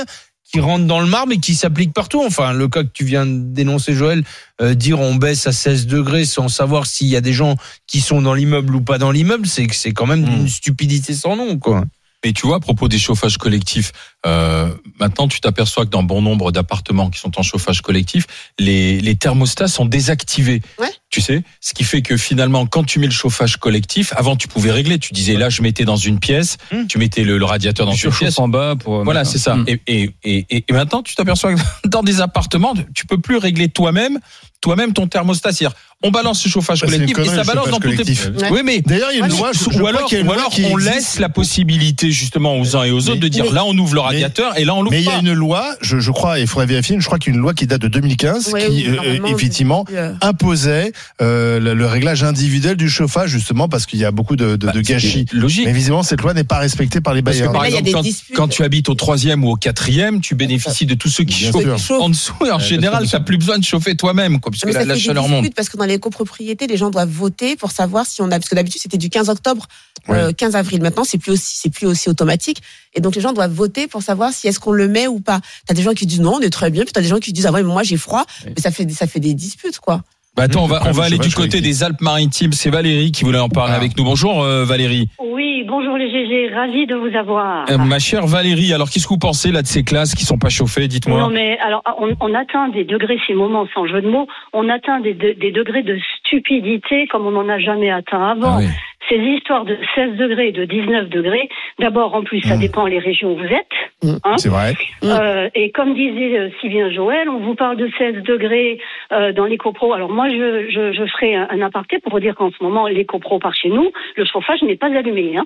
qui 0.49 0.59
rentrent 0.59 0.85
dans 0.85 1.01
le 1.01 1.07
marbre 1.07 1.33
et 1.33 1.39
qui 1.39 1.55
s'appliquent 1.55 1.93
partout. 1.93 2.23
Enfin, 2.25 2.53
le 2.53 2.67
cas 2.69 2.83
que 2.83 2.91
tu 2.93 3.03
viens 3.03 3.25
de 3.25 3.39
dénoncer, 3.53 3.93
Joël, 3.93 4.23
euh, 4.61 4.75
dire 4.75 4.99
on 4.99 5.15
baisse 5.15 5.47
à 5.47 5.51
16 5.51 5.87
degrés 5.87 6.23
sans 6.23 6.47
savoir 6.47 6.85
s'il 6.85 7.07
y 7.07 7.15
a 7.15 7.21
des 7.21 7.33
gens 7.33 7.55
qui 7.87 7.99
sont 7.99 8.21
dans 8.21 8.35
l'immeuble 8.35 8.75
ou 8.75 8.81
pas 8.81 8.99
dans 8.99 9.11
l'immeuble, 9.11 9.47
c'est 9.47 9.65
que 9.65 9.75
c'est 9.75 9.91
quand 9.91 10.05
même 10.05 10.21
Mm. 10.21 10.41
une 10.41 10.47
stupidité 10.47 11.13
sans 11.13 11.35
nom, 11.35 11.57
quoi. 11.57 11.83
Mais 12.25 12.33
tu 12.33 12.47
vois, 12.47 12.55
à 12.55 12.59
propos 12.59 12.87
des 12.87 12.97
chauffages 12.97 13.37
collectifs, 13.37 13.91
euh, 14.25 14.73
maintenant 14.99 15.27
tu 15.27 15.39
t'aperçois 15.39 15.85
que 15.85 15.91
dans 15.91 16.01
bon 16.01 16.23
nombre 16.23 16.51
d'appartements 16.51 17.11
qui 17.11 17.19
sont 17.19 17.39
en 17.39 17.43
chauffage 17.43 17.81
collectif, 17.81 18.25
les, 18.57 19.15
thermostats 19.15 19.67
sont 19.67 19.85
désactivés. 19.85 20.63
Ouais. 20.79 20.89
Tu 21.15 21.21
sais, 21.21 21.43
ce 21.61 21.73
qui 21.73 21.85
fait 21.85 22.01
que 22.01 22.17
finalement, 22.17 22.65
quand 22.65 22.83
tu 22.83 22.99
mets 22.99 23.05
le 23.05 23.13
chauffage 23.13 23.55
collectif, 23.55 24.11
avant 24.17 24.35
tu 24.35 24.49
pouvais 24.49 24.71
régler. 24.71 24.99
Tu 24.99 25.13
disais 25.13 25.35
là, 25.35 25.47
je 25.47 25.61
mettais 25.61 25.85
dans 25.85 25.95
une 25.95 26.19
pièce, 26.19 26.57
Hum. 26.73 26.87
tu 26.87 26.97
mettais 26.97 27.23
le, 27.23 27.37
le 27.37 27.45
radiateur 27.45 27.85
dans 27.85 27.93
Tu 27.93 28.07
une 28.07 28.11
pièce. 28.11 28.37
en 28.37 28.49
bas 28.49 28.75
pour. 28.75 29.05
Voilà, 29.05 29.23
c'est 29.23 29.37
ça. 29.37 29.55
Mm. 29.55 29.65
Et, 29.67 29.79
et, 29.87 30.13
et, 30.25 30.65
et 30.67 30.73
maintenant, 30.73 31.01
tu 31.03 31.15
t'aperçois 31.15 31.55
que 31.55 31.61
dans 31.87 32.03
des 32.03 32.19
appartements, 32.19 32.73
tu 32.93 33.05
peux 33.05 33.17
plus 33.17 33.37
régler 33.37 33.69
toi-même, 33.69 34.19
toi-même 34.59 34.91
ton 34.91 35.07
thermostat. 35.07 35.53
C'est-à-dire, 35.53 35.77
on 36.03 36.11
balance 36.11 36.43
le 36.43 36.51
chauffage 36.51 36.81
Bah, 36.81 36.87
collectif 36.87 37.17
et 37.17 37.23
ça 37.25 37.43
balance 37.45 37.69
dans 37.69 37.79
les. 37.79 37.95
Ouais. 37.95 38.49
Oui, 38.51 38.59
mais 38.65 38.81
D'ailleurs, 38.81 39.11
il 39.13 39.19
y 39.19 39.21
a 39.21 39.25
une 39.25 39.31
loi. 39.31 39.51
je- 39.53 39.71
je 39.71 39.79
ou 39.81 39.87
alors, 39.87 40.11
y 40.11 40.17
a 40.17 40.19
une 40.19 40.27
ou 40.27 40.33
alors 40.33 40.49
qui 40.49 40.65
on 40.65 40.77
existe. 40.77 40.93
laisse 40.93 41.19
la 41.19 41.29
possibilité 41.29 42.11
justement 42.11 42.59
aux 42.59 42.75
uns 42.75 42.83
et 42.83 42.91
aux 42.91 43.07
autres 43.09 43.21
de 43.21 43.27
dire 43.29 43.45
Mais- 43.45 43.51
là 43.53 43.63
on 43.65 43.75
ouvre 43.77 43.93
le 43.95 44.01
radiateur 44.01 44.57
et 44.59 44.65
là 44.65 44.75
on 44.75 44.81
l'ouvre 44.81 44.91
Mais 44.91 45.01
il 45.01 45.05
y 45.07 45.09
a 45.11 45.19
une 45.19 45.31
loi, 45.33 45.73
je, 45.81 45.99
je 45.99 46.11
crois, 46.11 46.39
il 46.39 46.47
faudrait 46.47 46.65
vérifier, 46.65 46.97
je 46.99 47.05
crois 47.05 47.17
qu'il 47.19 47.31
y 47.31 47.35
a 47.35 47.37
une 47.37 47.41
loi 47.41 47.53
qui 47.53 47.65
date 47.67 47.81
de 47.81 47.87
2015 47.87 48.51
Ouais, 48.51 48.67
qui, 48.67 48.87
euh, 48.87 49.25
effectivement, 49.27 49.85
euh, 49.93 50.13
imposait 50.21 50.91
euh, 51.21 51.59
le, 51.59 51.73
le 51.73 51.85
réglage 51.85 52.23
individuel 52.23 52.75
du 52.77 52.89
chauffage, 52.89 53.29
justement, 53.29 53.69
parce 53.69 53.85
qu'il 53.85 53.99
y 53.99 54.05
a 54.05 54.11
beaucoup 54.11 54.35
de, 54.35 54.55
de, 54.55 54.65
Bah, 54.67 54.71
de 54.71 54.81
gâchis. 54.81 55.25
Logique. 55.31 55.65
Mais 55.65 55.73
visiblement, 55.73 56.03
cette 56.03 56.21
loi 56.21 56.33
n'est 56.33 56.43
pas 56.43 56.57
respectée 56.59 57.01
par 57.01 57.13
les 57.13 57.21
Parce 57.21 57.37
que 57.37 57.41
bailleurs. 57.41 57.53
par 57.53 57.65
exemple, 57.65 57.99
quand, 58.35 58.47
tu 58.47 58.63
habites 58.63 58.89
au 58.89 58.95
troisième 58.95 59.43
ou 59.43 59.51
au 59.51 59.55
quatrième, 59.55 60.21
tu 60.21 60.35
bénéficies 60.35 60.85
de 60.85 60.93
tous 60.95 61.09
ceux 61.09 61.23
qui 61.23 61.45
chauffent 61.45 61.91
en 61.91 62.09
dessous. 62.09 62.33
Et 62.45 62.51
en 62.51 62.57
Ouais, 62.57 62.63
général, 62.63 63.07
sûr, 63.07 63.17
t'as 63.19 63.23
plus 63.23 63.37
besoin 63.37 63.57
de 63.57 63.63
chauffer 63.63 63.95
toi-même, 63.95 64.39
quoi, 64.39 64.51
puisque 64.51 64.65
la, 64.67 64.73
ça 64.73 64.79
la 64.79 64.85
fait 64.85 64.93
des 64.93 64.99
chaleur 64.99 65.27
monte. 65.27 65.41
disputes 65.41 65.55
parce 65.55 65.69
que 65.69 65.77
dans 65.77 65.85
les 65.85 65.99
copropriétés, 65.99 66.67
les 66.67 66.77
gens 66.77 66.89
doivent 66.89 67.09
voter 67.09 67.55
pour 67.55 67.71
savoir 67.71 68.05
si 68.05 68.21
on 68.21 68.25
a, 68.27 68.29
parce 68.39 68.49
que 68.49 68.55
d'habitude 68.55 68.81
c'était 68.81 68.97
du 68.97 69.09
15 69.09 69.29
octobre, 69.29 69.67
euh, 70.09 70.31
15 70.31 70.55
avril. 70.55 70.81
Maintenant, 70.81 71.03
c'est 71.03 71.17
plus 71.17 71.31
aussi, 71.33 71.57
c'est 71.61 71.69
plus 71.69 71.85
aussi 71.87 72.09
automatique. 72.09 72.61
Et 72.93 73.01
donc 73.01 73.15
les 73.15 73.21
gens 73.21 73.33
doivent 73.33 73.51
voter 73.53 73.87
pour 73.87 74.01
savoir 74.03 74.33
si 74.33 74.47
est-ce 74.47 74.59
qu'on 74.59 74.71
le 74.71 74.87
met 74.87 75.07
ou 75.07 75.19
pas. 75.19 75.41
T'as 75.67 75.73
des 75.73 75.81
gens 75.83 75.93
qui 75.93 76.05
disent 76.05 76.21
non, 76.21 76.35
on 76.35 76.39
est 76.41 76.49
très 76.49 76.69
bien, 76.69 76.83
puis 76.83 76.93
t'as 76.93 77.01
des 77.01 77.07
gens 77.07 77.19
qui 77.19 77.33
disent 77.33 77.45
ah 77.45 77.51
ouais, 77.51 77.61
mais 77.63 77.71
moi 77.71 77.83
j'ai 77.83 77.97
froid. 77.97 78.25
Mais 78.45 78.61
ça 78.61 78.71
fait, 78.71 78.89
ça 78.91 79.07
fait 79.07 79.19
des 79.19 79.33
disputes 79.33 79.79
quoi. 79.79 80.03
Bah 80.35 80.43
attends, 80.43 80.63
on 80.65 80.67
va, 80.67 80.81
on 80.93 80.99
aller 80.99 81.17
du 81.17 81.33
côté 81.33 81.61
des 81.61 81.83
Alpes-Maritimes. 81.83 82.51
C'est 82.51 82.69
Valérie 82.69 83.11
qui 83.13 83.23
voulait 83.23 83.39
en 83.39 83.47
parler 83.47 83.71
Ah. 83.73 83.77
avec 83.77 83.97
nous. 83.97 84.03
Bonjour 84.03 84.43
euh, 84.43 84.65
Valérie. 84.65 85.07
Oui, 85.19 85.63
bonjour 85.65 85.95
les 85.97 86.09
GG, 86.11 86.53
ravi 86.53 86.85
de 86.87 86.95
vous 86.95 87.15
avoir. 87.17 87.65
Euh, 87.69 87.77
ma 87.77 87.99
chère 87.99 88.27
Valérie, 88.27 88.73
alors 88.73 88.89
qu'est-ce 88.89 89.05
que 89.05 89.13
vous 89.13 89.17
pensez 89.17 89.51
là 89.53 89.61
de 89.61 89.67
ces 89.67 89.83
classes 89.83 90.13
qui 90.13 90.25
sont 90.25 90.37
pas 90.37 90.49
chauffées 90.49 90.89
Dites-moi. 90.89 91.19
non 91.21 91.29
mais 91.29 91.57
alors 91.59 91.81
on, 91.99 92.13
on 92.19 92.33
atteint 92.35 92.67
des 92.67 92.83
degrés, 92.83 93.17
ces 93.27 93.33
moments 93.33 93.65
sans 93.73 93.87
jeu 93.87 94.01
de 94.01 94.09
mots, 94.09 94.27
on 94.51 94.67
atteint 94.67 94.99
des, 94.99 95.13
de- 95.13 95.35
des 95.39 95.51
degrés 95.53 95.83
de 95.83 95.97
stupidité 96.19 97.07
comme 97.07 97.25
on 97.27 97.31
n'en 97.31 97.47
a 97.47 97.57
jamais 97.59 97.89
atteint 97.89 98.31
avant. 98.31 98.55
Ah 98.55 98.59
oui. 98.59 98.67
Ces 99.09 99.17
histoires 99.17 99.65
de 99.65 99.77
16 99.95 100.15
degrés 100.17 100.47
et 100.47 100.51
de 100.51 100.65
19 100.65 101.09
degrés, 101.09 101.47
d'abord 101.79 102.15
en 102.15 102.23
plus 102.23 102.41
ça 102.41 102.55
Mm. 102.55 102.59
dépend 102.59 102.85
les 102.87 102.99
régions 102.99 103.33
où 103.33 103.37
vous 103.37 103.43
êtes. 103.45 103.67
Mm. 104.03 104.15
hein. 104.23 104.37
C'est 104.37 104.49
vrai. 104.49 104.73
Mm. 105.03 105.07
Euh, 105.09 105.49
et 105.53 105.71
comme 105.71 105.93
disait 105.93 106.39
euh, 106.39 106.49
si 106.61 106.69
bien 106.69 106.89
Joël, 106.91 107.29
on 107.29 107.39
vous 107.39 107.55
parle 107.55 107.77
de 107.77 107.89
16 107.97 108.23
degrés 108.23 108.79
euh, 109.11 109.31
dans 109.33 109.45
les 109.45 109.57
copros. 109.57 109.93
Alors 109.93 110.09
moi, 110.11 110.27
je, 110.29 110.67
je, 110.69 110.91
je 110.93 111.05
ferai 111.11 111.35
un, 111.35 111.47
un 111.51 111.61
aparté 111.61 111.99
pour 111.99 112.11
vous 112.13 112.19
dire 112.19 112.35
qu'en 112.35 112.49
ce 112.51 112.63
moment, 112.63 112.87
les 112.87 113.05
copros 113.05 113.39
par 113.39 113.53
chez 113.53 113.69
nous, 113.69 113.91
le 114.15 114.25
chauffage 114.25 114.61
n'est 114.63 114.75
pas 114.77 114.87
allumé. 114.87 115.37
Hein. 115.37 115.45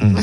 Mm. 0.00 0.20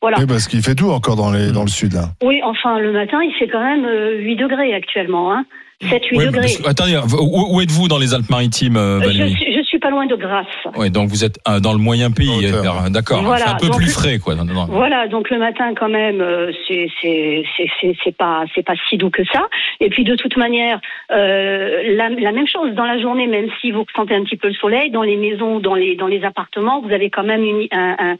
Voilà. 0.00 0.18
Oui, 0.20 0.26
parce 0.28 0.46
qu'il 0.46 0.62
fait 0.62 0.76
tout 0.76 0.90
encore 0.90 1.16
dans, 1.16 1.32
les, 1.32 1.50
dans 1.50 1.62
le 1.62 1.68
sud. 1.68 1.92
Là. 1.94 2.10
Oui, 2.22 2.40
enfin, 2.44 2.78
le 2.78 2.92
matin, 2.92 3.18
il 3.22 3.32
fait 3.36 3.48
quand 3.48 3.62
même 3.64 3.84
euh, 3.84 4.18
8 4.20 4.36
degrés 4.36 4.72
actuellement. 4.74 5.32
Hein. 5.32 5.44
7-8 5.82 5.90
Oui, 5.90 6.18
mais 6.18 6.26
degrés. 6.26 6.40
parce 6.42 6.68
attendez, 6.68 6.96
où, 7.20 7.56
où 7.56 7.60
êtes-vous 7.60 7.88
dans 7.88 7.98
les 7.98 8.12
Alpes-Maritimes, 8.14 8.76
euh, 8.76 8.98
Euh, 8.98 9.02
je, 9.02 9.06
Valérie? 9.06 9.36
je 9.56 9.57
suis 9.68 9.78
pas 9.78 9.90
loin 9.90 10.06
de 10.06 10.16
Grasse. 10.16 10.46
Oui, 10.76 10.90
donc 10.90 11.08
vous 11.08 11.24
êtes 11.24 11.38
euh, 11.48 11.60
dans 11.60 11.72
le 11.72 11.78
moyen 11.78 12.10
pays, 12.10 12.46
euh, 12.46 12.88
d'accord. 12.90 13.22
Voilà, 13.22 13.44
c'est 13.44 13.50
un 13.50 13.56
peu 13.56 13.66
donc- 13.68 13.76
plus 13.76 13.90
frais, 13.92 14.18
quoi. 14.18 14.34
Non, 14.34 14.44
non, 14.44 14.54
non. 14.54 14.66
Voilà, 14.68 15.06
donc 15.08 15.30
le 15.30 15.38
matin 15.38 15.74
quand 15.74 15.88
même, 15.88 16.20
euh, 16.20 16.50
c'est 16.68 18.16
pas 18.16 18.44
c'est 18.54 18.62
pas 18.64 18.74
si 18.88 18.96
doux 18.96 19.10
que 19.10 19.24
ça. 19.32 19.48
Et 19.80 19.88
puis 19.90 20.04
de 20.04 20.14
toute 20.16 20.36
manière, 20.36 20.80
euh, 21.12 21.94
la, 21.96 22.08
la 22.08 22.32
même 22.32 22.46
chose 22.46 22.72
dans 22.74 22.84
la 22.84 23.00
journée, 23.00 23.26
même 23.26 23.48
si 23.60 23.70
vous 23.70 23.84
sentez 23.94 24.14
un 24.14 24.24
petit 24.24 24.36
peu 24.36 24.48
le 24.48 24.54
soleil, 24.54 24.90
dans 24.90 25.02
les 25.02 25.16
maisons, 25.16 25.60
dans 25.60 25.74
les 25.74 25.94
dans 25.96 26.06
les 26.06 26.24
appartements, 26.24 26.80
vous 26.80 26.92
avez 26.92 27.10
quand 27.10 27.24
même 27.24 27.44
une, 27.44 27.66
un, 27.72 27.96
un, 27.98 28.16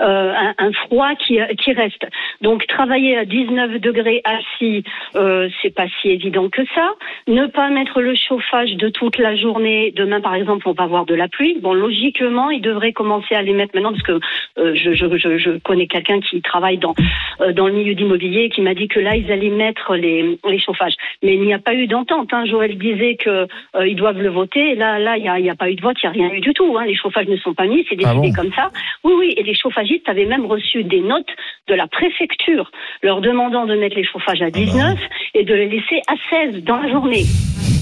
euh, 0.00 0.32
un, 0.34 0.54
un 0.58 0.72
froid 0.72 1.10
qui 1.16 1.38
qui 1.58 1.72
reste. 1.72 2.06
Donc 2.40 2.66
travailler 2.66 3.16
à 3.18 3.24
19 3.24 3.80
degrés 3.80 4.22
assis, 4.24 4.84
euh, 5.16 5.48
c'est 5.60 5.74
pas 5.74 5.86
si 6.00 6.08
évident 6.10 6.48
que 6.48 6.62
ça. 6.74 6.92
Ne 7.28 7.46
pas 7.46 7.68
mettre 7.70 8.00
le 8.00 8.14
chauffage 8.14 8.74
de 8.76 8.88
toute 8.88 9.18
la 9.18 9.36
journée. 9.36 9.92
Demain, 9.96 10.20
par 10.20 10.34
exemple, 10.34 10.68
on 10.68 10.72
va 10.72 10.86
avoir 10.92 11.06
de 11.06 11.14
la 11.14 11.28
pluie. 11.28 11.58
Bon, 11.60 11.72
logiquement, 11.72 12.50
ils 12.50 12.60
devraient 12.60 12.92
commencer 12.92 13.34
à 13.34 13.42
les 13.42 13.52
mettre 13.54 13.74
maintenant 13.74 13.92
parce 13.92 14.02
que 14.02 14.20
euh, 14.58 14.74
je, 14.74 14.92
je, 14.92 15.16
je, 15.16 15.38
je 15.38 15.50
connais 15.58 15.86
quelqu'un 15.86 16.20
qui 16.20 16.40
travaille 16.42 16.76
dans 16.78 16.94
euh, 17.40 17.52
dans 17.52 17.66
le 17.66 17.72
milieu 17.72 17.94
d'immobilier 17.94 18.50
qui 18.50 18.60
m'a 18.60 18.74
dit 18.74 18.88
que 18.88 19.00
là, 19.00 19.16
ils 19.16 19.30
allaient 19.32 19.48
mettre 19.50 19.96
les, 19.96 20.38
les 20.48 20.58
chauffages. 20.58 20.94
Mais 21.22 21.34
il 21.34 21.40
n'y 21.42 21.54
a 21.54 21.58
pas 21.58 21.74
eu 21.74 21.86
d'entente. 21.86 22.28
Hein. 22.32 22.44
Joël 22.44 22.76
disait 22.76 23.16
que 23.16 23.46
euh, 23.76 23.86
ils 23.86 23.96
doivent 23.96 24.20
le 24.20 24.28
voter. 24.28 24.74
Là, 24.74 24.98
là, 24.98 25.16
il 25.16 25.22
n'y 25.22 25.28
a, 25.28 25.40
y 25.40 25.50
a 25.50 25.54
pas 25.54 25.70
eu 25.70 25.74
de 25.74 25.82
vote, 25.82 25.96
il 26.02 26.10
n'y 26.10 26.24
a 26.24 26.26
rien 26.26 26.34
eu 26.36 26.40
du 26.40 26.52
tout. 26.52 26.76
Hein. 26.78 26.84
Les 26.84 26.94
chauffages 26.94 27.26
ne 27.28 27.36
sont 27.36 27.54
pas 27.54 27.66
mis, 27.66 27.86
c'est 27.88 27.96
Ah 28.04 28.12
décidé 28.12 28.28
bon? 28.28 28.34
comme 28.34 28.52
ça. 28.52 28.70
Oui, 29.04 29.12
oui. 29.18 29.34
Et 29.36 29.42
les 29.42 29.54
chauffagistes 29.54 30.08
avaient 30.08 30.26
même 30.26 30.44
reçu 30.46 30.84
des 30.84 31.00
notes 31.00 31.30
de 31.68 31.74
la 31.74 31.86
préfecture 31.86 32.70
leur 33.02 33.20
demandant 33.20 33.64
de 33.66 33.74
mettre 33.74 33.96
les 33.96 34.04
chauffages 34.04 34.42
à 34.42 34.50
19 34.50 34.98
et 35.34 35.44
de 35.44 35.54
les 35.54 35.68
laisser 35.68 36.00
à 36.08 36.14
16 36.30 36.64
dans 36.64 36.76
la 36.76 36.88
journée. 36.90 37.24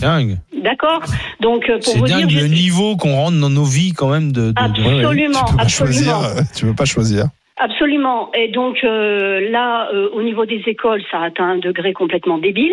Dingue. 0.00 0.38
D'accord 0.62 1.02
Donc, 1.40 1.64
euh, 1.68 1.74
pour 1.78 1.92
C'est 1.92 1.98
vous 1.98 2.06
dingue 2.06 2.26
dire, 2.26 2.42
le 2.42 2.48
niveau 2.48 2.96
qu'on 2.96 3.14
rentre 3.16 3.38
dans 3.38 3.50
nos 3.50 3.64
vies 3.64 3.92
quand 3.92 4.10
même 4.10 4.32
de. 4.32 4.50
de- 4.52 4.52
de- 4.52 5.04
Absolument, 5.04 5.44
tu 5.44 5.52
peux 5.52 5.56
pas 5.58 5.68
choisir. 5.68 6.16
absolument. 6.16 6.38
euh, 6.40 6.42
Tu 6.54 6.66
peux 6.66 6.74
pas 6.74 6.84
choisir. 6.84 7.26
Absolument. 7.62 8.30
Et 8.32 8.48
donc 8.48 8.78
euh, 8.84 9.50
là, 9.50 9.90
euh, 9.92 10.08
au 10.14 10.22
niveau 10.22 10.46
des 10.46 10.62
écoles, 10.66 11.02
ça 11.10 11.20
atteint 11.20 11.44
un 11.44 11.58
degré 11.58 11.92
complètement 11.92 12.38
débile. 12.38 12.72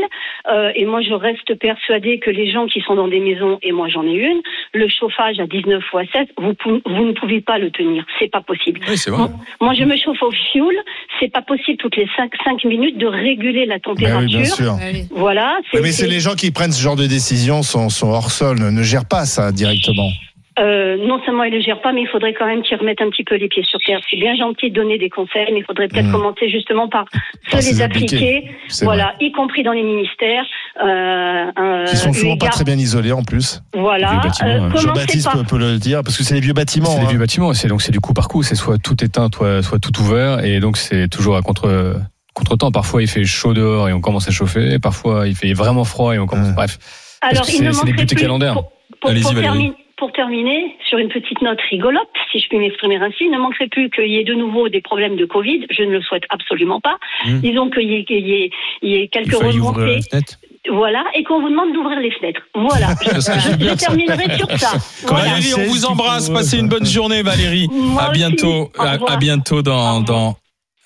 Euh, 0.50 0.72
et 0.76 0.86
moi, 0.86 1.02
je 1.02 1.14
reste 1.14 1.56
persuadée 1.56 2.20
que 2.20 2.30
les 2.30 2.50
gens 2.50 2.68
qui 2.68 2.80
sont 2.80 2.96
dans 2.96 3.10
des 3.10 3.20
maisons, 3.20 3.60
et 3.62 3.74
moi 3.74 3.90
j'en 3.90 4.04
ai 4.04 4.14
une, 4.14 4.42
le 4.74 4.88
chauffage 4.88 5.42
à 5.42 5.46
19 5.46 5.84
ou 5.94 5.98
à 5.98 6.06
7, 6.06 6.30
vous, 6.38 6.54
vous 6.86 7.06
ne 7.06 7.12
pouvez 7.12 7.42
pas 7.42 7.58
le 7.58 7.70
tenir. 7.70 8.06
C'est 8.18 8.32
pas 8.32 8.40
possible. 8.40 8.80
Oui, 8.88 8.98
c'est 8.98 9.12
vrai. 9.12 9.20
Moi, 9.20 9.30
moi, 9.60 9.74
je 9.74 9.84
me 9.84 9.98
chauffe 9.98 10.22
au 10.24 10.32
fioul. 10.32 10.76
C'est 11.20 11.34
pas 11.34 11.42
possible 11.42 11.78
toutes 11.78 11.98
les 11.98 12.08
5, 12.16 12.32
5 12.46 12.64
minutes 12.64 12.98
de 12.98 13.08
réguler 13.08 13.66
la 13.66 13.76
Ben 13.76 13.82
température. 13.82 14.20
oui, 14.20 14.28
bien 14.28 14.46
sûr. 14.46 14.74
Voilà. 15.12 15.58
Oui, 15.74 15.82
mais 15.84 15.92
c'est 15.92 16.08
les 16.08 16.22
gens 16.22 16.36
qui 16.36 16.52
prennent 16.52 16.72
ce 16.72 16.82
genre 16.82 16.96
de 16.96 17.08
décision 17.08 17.62
sont, 17.62 17.90
sont 17.90 18.08
hors 18.08 18.32
sol, 18.32 18.58
ne, 18.58 18.70
ne 18.70 18.84
gèrent 18.84 19.08
pas 19.10 19.26
ça 19.26 19.52
directement. 19.52 20.10
Euh, 20.60 20.98
non 21.06 21.22
seulement 21.24 21.44
ils 21.44 21.52
ne 21.52 21.58
le 21.58 21.62
gèrent 21.62 21.82
pas, 21.82 21.94
mais 21.94 22.02
il 22.02 22.08
faudrait 22.08 22.34
quand 22.34 22.48
même 22.48 22.64
qu'ils 22.64 22.78
remettent 22.78 23.02
un 23.02 23.10
petit 23.12 23.24
peu 23.24 23.36
les 23.36 23.48
pieds 23.48 23.64
sur 23.64 23.80
terre. 23.86 24.00
C'est 24.10 24.18
bien 24.18 24.36
gentil 24.36 24.72
de 24.72 24.76
donner 24.76 24.98
des 24.98 25.10
conseils, 25.10 25.46
mais 25.54 25.60
il 25.60 25.64
faudrait 25.66 25.88
peut-être 25.88 26.08
Mmh. 26.08 26.12
commencer 26.12 26.50
justement 26.50 26.88
par 26.90 27.06
se 27.52 27.58
les 27.58 27.82
appliquer, 27.82 28.50
voilà, 28.82 29.14
y 29.20 29.32
compris 29.32 29.62
dans 29.64 29.72
les 29.74 29.84
ministères. 29.84 30.44
Euh, 30.84 31.46
euh, 31.60 31.86
Ils 31.92 31.98
sont 31.98 32.10
eu 32.12 32.14
souvent 32.16 32.38
pas 32.38 32.48
très 32.50 32.64
bien 32.64 32.76
isolés 32.76 33.12
en 33.12 33.24
plus. 33.24 33.62
Voilà. 33.76 34.20
Les 34.44 34.50
Euh, 34.50 34.70
Jean-Baptiste 34.76 35.30
peut, 35.32 35.44
peut 35.44 35.58
le 35.60 35.78
dire, 35.78 36.02
parce 36.04 36.18
que 36.18 36.24
c'est 36.24 36.34
les 36.34 36.40
vieux 36.42 36.54
bâtiments. 36.54 36.88
C'est 36.88 37.00
des 37.02 37.06
hein. 37.06 37.10
vieux 37.10 37.20
bâtiments, 37.20 37.54
c'est 37.54 37.68
donc 37.68 37.82
c'est 37.84 37.92
du 37.92 38.00
coup 38.00 38.14
par 38.14 38.28
coup, 38.28 38.42
c'est 38.44 38.56
soit 38.56 38.78
tout 38.80 39.04
éteint, 39.04 39.28
soit, 39.34 39.62
soit 39.62 39.80
tout 39.80 39.98
ouvert, 40.02 40.44
et 40.44 40.60
donc 40.60 40.78
c'est 40.78 41.08
toujours 41.08 41.36
à 41.38 41.42
contre 41.42 41.96
contre-temps. 42.34 42.72
Parfois 42.72 43.02
il 43.02 43.08
fait 43.08 43.26
chaud 43.26 43.54
dehors 43.54 43.90
et 43.90 43.94
on 43.94 44.02
commence 44.02 44.28
à 44.28 44.32
chauffer, 44.32 44.74
et 44.74 44.80
parfois 44.80 45.28
il 45.28 45.36
fait 45.36 45.54
vraiment 45.54 45.84
froid 45.84 46.14
et 46.16 46.20
on 46.20 46.26
commence. 46.26 46.48
Ouais. 46.50 46.54
Bref, 46.56 46.78
Alors, 47.22 47.44
il 47.48 47.64
ne 47.64 47.72
c'est- 47.72 47.80
c'est 47.80 47.86
des 47.86 47.92
manquerait 47.92 48.06
plus. 48.08 48.28
Pour, 48.54 48.72
pour- 49.02 49.10
Allez-y, 49.12 49.24
pour 49.24 49.34
Valérie. 49.34 49.54
terminer, 49.54 49.76
pour 49.98 50.12
terminer, 50.12 50.76
sur 50.88 50.98
une 51.00 51.10
petite 51.10 51.42
note 51.42 51.60
rigolote, 51.70 52.08
si 52.32 52.40
je 52.40 52.48
puis 52.48 52.60
m'exprimer 52.60 52.98
ainsi, 52.98 53.28
ne 53.30 53.38
manquerait 53.38 53.68
plus 53.68 53.90
qu'il 53.90 54.08
y 54.08 54.18
ait 54.18 54.24
de 54.24 54.36
nouveau 54.36 54.70
des 54.70 54.82
problèmes 54.82 55.16
de 55.16 55.26
Covid. 55.26 55.66
Je 55.72 55.84
ne 55.84 55.92
le 55.92 56.02
souhaite 56.02 56.24
absolument 56.30 56.80
pas. 56.80 56.98
Mmh. 57.26 57.40
Disons 57.40 57.70
qu'il 57.70 57.90
y, 57.92 57.96
ait- 57.96 58.06
qu'il 58.06 58.28
y 58.28 58.34
ait- 58.44 58.52
il 58.84 58.90
y 58.92 58.96
ait 58.96 59.08
quelques 59.08 59.34
remontées. 59.36 60.00
Voilà, 60.70 61.04
et 61.16 61.24
qu'on 61.24 61.40
vous 61.42 61.50
demande 61.50 61.72
d'ouvrir 61.74 62.00
les 62.00 62.12
fenêtres. 62.12 62.42
Voilà. 62.54 62.88
je, 63.02 63.76
terminerai 63.76 64.38
sur 64.38 64.52
ça. 64.60 64.78
Voilà. 65.08 65.30
Valérie, 65.30 65.54
on 65.58 65.64
vous 65.72 65.86
embrasse. 65.86 66.30
Passez 66.30 66.60
une 66.60 66.68
bonne 66.68 66.86
journée, 66.86 67.22
Valérie. 67.24 67.68
Moi 67.72 68.04
À 68.04 68.12
bientôt. 68.12 68.70
À, 68.78 68.98
à 69.08 69.18
bientôt 69.18 69.62
dans, 69.62 70.02
dans 70.02 70.36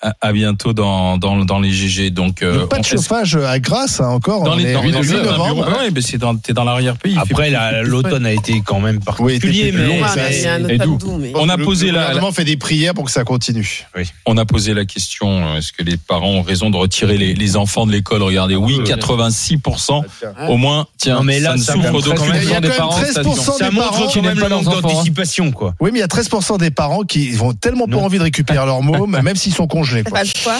à, 0.02 0.14
à 0.20 0.32
bientôt 0.32 0.72
dans, 0.72 1.16
dans, 1.16 1.44
dans 1.44 1.60
les 1.60 1.70
GG. 1.70 2.10
Donc, 2.10 2.42
euh, 2.42 2.66
pas 2.66 2.76
de 2.76 2.80
on- 2.80 2.82
chauffage 2.84 3.36
à 3.36 3.58
Grasse 3.60 4.00
hein, 4.00 4.08
encore. 4.08 4.42
dans 4.42 4.56
les 4.56 4.72
dans, 4.72 4.82
est 4.82 4.90
dans 4.92 5.00
le 5.00 5.06
le- 5.06 5.12
8 5.12 5.12
dans 5.12 5.16
le 5.18 5.22
bureau. 5.22 5.38
novembre. 5.48 5.68
Ouais, 5.78 5.90
mais 5.94 6.00
c'est 6.02 6.18
dans, 6.18 6.36
t'es 6.36 6.52
dans 6.52 6.64
l'arrière-pays. 6.64 7.16
Après, 7.18 7.50
la- 7.50 7.82
l'automne 7.82 8.26
a 8.26 8.32
été 8.32 8.60
quand 8.64 8.80
même 8.80 8.96
Oui, 9.20 9.34
particulier, 9.34 9.70
plus 9.72 9.80
mais, 9.80 9.86
long, 10.00 10.06
ça, 10.08 10.58
mais 10.58 10.78
doux, 10.78 10.98
mais- 11.18 11.32
On 11.36 11.48
a 11.48 11.56
posé 11.56 11.86
le 11.86 11.92
la- 11.94 12.00
gouvernement 12.06 12.32
fait 12.32 12.44
des 12.44 12.56
prières 12.56 12.94
pour 12.94 13.04
que 13.04 13.10
ça 13.12 13.22
continue. 13.24 13.86
On 14.26 14.36
a 14.36 14.44
posé 14.44 14.74
la 14.74 14.84
question 14.84 15.46
euh, 15.46 15.56
est-ce 15.58 15.72
que 15.72 15.82
les 15.84 15.96
parents 15.96 16.30
ont 16.32 16.42
raison 16.42 16.68
de 16.70 16.76
retirer 16.76 17.16
les, 17.16 17.34
les 17.34 17.56
enfants 17.56 17.86
de 17.86 17.92
l'école? 17.92 18.22
Regardez, 18.22 18.56
oui, 18.56 18.76
oui. 18.78 18.84
86%. 18.84 20.02
Au 20.48 20.56
moins, 20.56 20.86
tiens, 20.98 21.16
Non, 21.16 21.22
mais 21.24 21.40
là, 21.40 21.50
ça 21.50 21.56
ne 21.56 21.60
ça 21.62 21.72
souffre 21.74 21.92
montre 21.92 22.04
d'aucun 22.06 22.16
quand 22.16 22.26
même- 22.26 22.42
Il 22.42 22.50
y 22.50 22.54
a 22.54 22.60
des 22.60 22.68
parents. 22.70 22.90
13% 22.98 23.58
ça 23.58 23.70
des 23.70 23.74
montre 23.76 23.90
parents 23.90 24.02
quand 24.04 24.06
qui 24.08 24.18
même 24.20 24.26
n'aiment 24.34 24.44
le 24.44 24.48
pas 24.48 24.62
manque 24.62 24.82
d'anticipation, 24.82 25.50
quoi. 25.52 25.74
Oui, 25.80 25.90
mais 25.92 25.98
il 25.98 26.02
y 26.02 26.04
a 26.04 26.08
13% 26.08 26.58
des 26.58 26.70
parents 26.70 27.02
qui 27.02 27.30
vont 27.30 27.52
tellement 27.52 27.86
pas 27.86 27.96
envie 27.98 28.18
de 28.18 28.22
récupérer 28.24 28.64
leur 28.66 28.82
môme, 28.82 29.18
même 29.22 29.36
s'ils 29.36 29.54
sont 29.54 29.66
quoi. 30.02 30.18
Pas 30.18 30.24
de 30.24 30.32
quoi 30.42 30.50